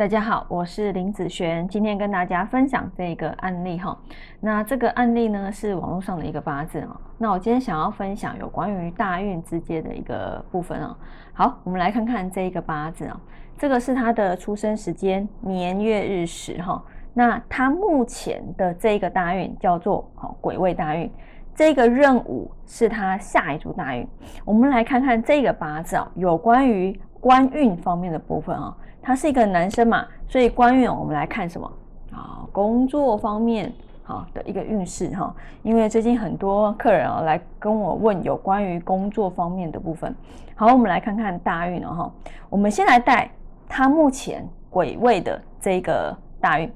[0.00, 3.94] 大家好，我是林子璇，今天跟大家分享这个案例哈。
[4.40, 6.98] 那这个案例呢是网络上的一个八字啊。
[7.18, 10.96] 那我今天想要分享有关于大运之间的一个部分啊。
[11.34, 13.20] 好，我们来看看这一个八字啊，
[13.58, 16.82] 这个是他的出生时间年月日时哈。
[17.12, 21.12] 那他目前的这一个大运叫做好癸未大运，
[21.54, 24.08] 这个任务是他下一组大运。
[24.46, 28.76] 我们来看看这个八字啊，有关于官运方面的部分啊。
[29.02, 31.72] 他是一个男生嘛，所以官运我们来看什么
[32.12, 32.44] 啊？
[32.52, 40.14] 工作方面好的一个运势哈，因为最近很多客人啊来跟我问有关于工作方面的部分。
[40.54, 42.12] 好，我们来看看大运哦哈。
[42.50, 43.30] 我们先来带
[43.66, 46.70] 他目前癸位的这个大运，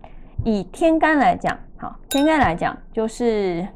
[0.44, 3.68] 以天干来讲，好，天干来讲就是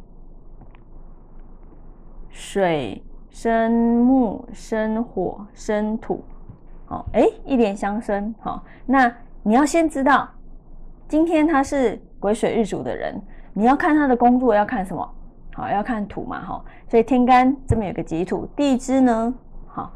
[2.31, 6.25] 水生木生火生土。
[6.89, 10.29] 哦，哎，一连相生，好，那你要先知道，
[11.07, 13.21] 今天他是癸水日主的人，
[13.53, 15.15] 你要看他的工作要看什么？
[15.55, 19.35] 好，要看土嘛，哈，所以天干这边有个己土，地支呢，
[19.67, 19.93] 好，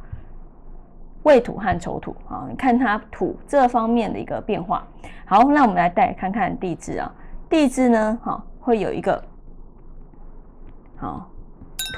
[1.23, 4.87] 未土和丑土，好，你看他土这方面的一个变化。
[5.25, 7.11] 好，那我们来带看看地支啊，
[7.49, 9.23] 地支呢，好，会有一个
[10.97, 11.31] 好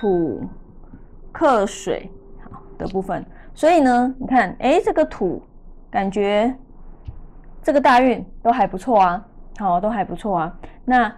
[0.00, 0.42] 土
[1.32, 2.08] 克水
[2.48, 3.24] 好的部分。
[3.54, 5.40] 所以呢，你看，哎，这个土
[5.88, 6.52] 感觉
[7.62, 9.24] 这个大运都还不错啊，
[9.58, 10.58] 好，都还不错啊。
[10.84, 11.10] 那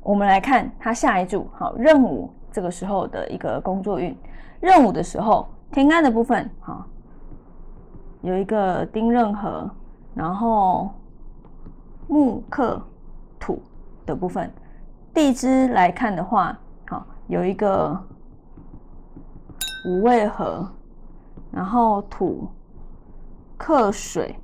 [0.00, 4.16] 我们来看他下一组，好，壬午这个时候的一个工作运，
[4.60, 6.86] 壬午的时候，天干的部分，好，
[8.20, 9.68] 有一个丁壬合，
[10.14, 10.88] 然后
[12.06, 12.80] 木克
[13.40, 13.60] 土
[14.06, 14.48] 的部分，
[15.12, 18.00] 地支来看的话，好，有一个
[19.88, 20.64] 五味合。
[21.52, 22.48] 然后土
[23.58, 24.34] 克水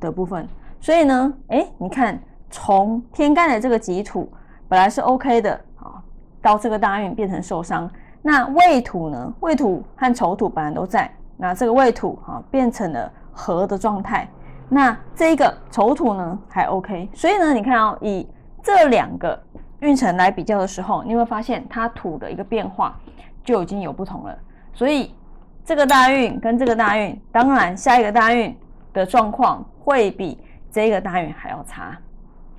[0.00, 0.48] 的部分，
[0.80, 2.18] 所以呢，哎，你看
[2.50, 4.32] 从天干的这个己土
[4.66, 6.02] 本来是 OK 的啊，
[6.40, 7.88] 到这个大运变成受伤。
[8.22, 9.34] 那未土呢？
[9.40, 14.26] 未土和丑土本来都在，那这个未土啊变成了合的状态。
[14.70, 18.26] 那这一个丑土呢还 OK，所以呢，你看哦，以
[18.62, 19.38] 这两个
[19.80, 22.98] 运程来比较的时候，你会发现它土的一个变化
[23.44, 24.38] 就已经有不同了，
[24.72, 25.14] 所以。
[25.64, 28.54] 这个大运跟这个大运，当然下一个大运
[28.92, 30.38] 的状况会比
[30.70, 31.96] 这个大运还要差。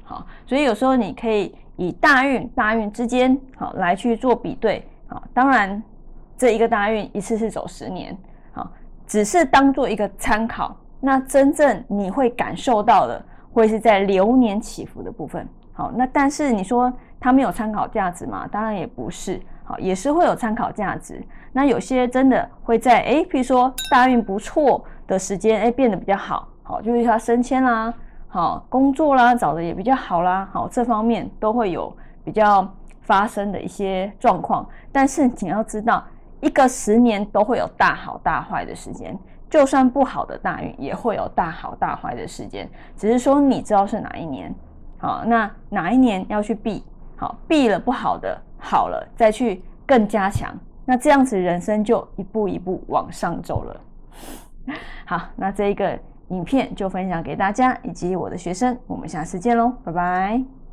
[0.04, 4.88] 好，所以有时候你可以以大运、大运之间好来去做比对。
[5.08, 5.82] 好，当然
[6.36, 8.18] 这一个大运一次是走十年，
[8.52, 8.72] 好，
[9.06, 10.76] 只是当做一个参考。
[11.00, 13.24] 那真正你会感受到的，
[13.54, 15.48] 会是在流年起伏的部分。
[15.74, 18.48] 好，那但是你说它没有参考价值吗？
[18.52, 19.40] 当然也不是。
[19.66, 21.22] 好，也是会有参考价值。
[21.52, 26.48] 那有些真的会在哎，譬如说大运不错的时间，哎，变得比较好。
[26.62, 27.94] 好，就是他升迁啦，
[28.28, 30.48] 好工作啦，找的也比较好啦。
[30.52, 32.68] 好，这方面都会有比较
[33.02, 34.68] 发生的一些状况。
[34.92, 36.04] 但是你要知道，
[36.42, 39.18] 一个十年都会有大好大坏的时间，
[39.50, 44.54] 就算不好的大运也会有大好大坏的时间，只是说你知道是哪一年。
[44.98, 46.84] 好，那哪一年要去避？
[47.16, 48.38] 好，避了不好的。
[48.66, 50.52] 好了，再去更加强，
[50.86, 53.82] 那这样子人生就一步一步往上走了。
[55.06, 55.98] 好，那这一个
[56.30, 60.65] 影片就分享给大家以及我的学生，我们下次见喽，拜拜。